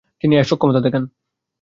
তিনি 0.21 0.33
এ 0.37 0.43
সক্ষমতা 0.43 0.79
দেখান। 0.79 1.03